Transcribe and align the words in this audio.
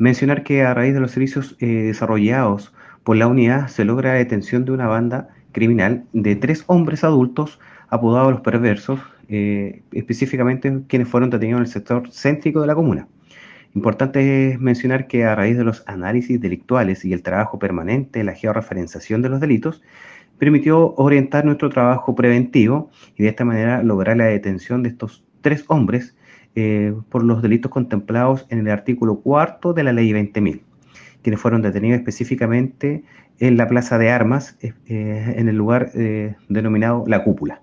Mencionar 0.00 0.44
que 0.44 0.62
a 0.62 0.72
raíz 0.72 0.94
de 0.94 1.00
los 1.00 1.10
servicios 1.10 1.56
eh, 1.60 1.66
desarrollados 1.66 2.72
por 3.04 3.18
la 3.18 3.26
unidad 3.26 3.68
se 3.68 3.84
logra 3.84 4.14
la 4.14 4.18
detención 4.18 4.64
de 4.64 4.72
una 4.72 4.86
banda 4.86 5.28
criminal 5.52 6.06
de 6.14 6.36
tres 6.36 6.64
hombres 6.68 7.04
adultos 7.04 7.60
apodados 7.90 8.32
los 8.32 8.40
perversos, 8.40 8.98
eh, 9.28 9.82
específicamente 9.92 10.80
quienes 10.88 11.06
fueron 11.06 11.28
detenidos 11.28 11.58
en 11.58 11.66
el 11.66 11.70
sector 11.70 12.10
céntrico 12.10 12.62
de 12.62 12.68
la 12.68 12.74
comuna. 12.74 13.08
Importante 13.74 14.52
es 14.52 14.58
mencionar 14.58 15.06
que 15.06 15.26
a 15.26 15.34
raíz 15.34 15.58
de 15.58 15.64
los 15.64 15.84
análisis 15.86 16.40
delictuales 16.40 17.04
y 17.04 17.12
el 17.12 17.22
trabajo 17.22 17.58
permanente, 17.58 18.24
la 18.24 18.32
georreferenciación 18.32 19.20
de 19.20 19.28
los 19.28 19.38
delitos, 19.38 19.82
permitió 20.38 20.94
orientar 20.94 21.44
nuestro 21.44 21.68
trabajo 21.68 22.14
preventivo 22.14 22.90
y 23.18 23.24
de 23.24 23.28
esta 23.28 23.44
manera 23.44 23.82
lograr 23.82 24.16
la 24.16 24.24
detención 24.24 24.82
de 24.82 24.88
estos 24.88 25.22
tres 25.42 25.66
hombres 25.68 26.16
eh, 26.54 26.94
por 27.08 27.24
los 27.24 27.42
delitos 27.42 27.70
contemplados 27.70 28.46
en 28.50 28.60
el 28.60 28.70
artículo 28.70 29.20
cuarto 29.20 29.72
de 29.72 29.84
la 29.84 29.92
ley 29.92 30.12
20.000, 30.12 30.60
quienes 31.22 31.40
fueron 31.40 31.62
detenidos 31.62 31.98
específicamente 31.98 33.02
en 33.40 33.56
la 33.56 33.66
plaza 33.66 33.98
de 33.98 34.10
armas, 34.10 34.56
eh, 34.60 34.72
en 34.86 35.48
el 35.48 35.56
lugar 35.56 35.90
eh, 35.94 36.36
denominado 36.48 37.04
La 37.06 37.24
Cúpula. 37.24 37.58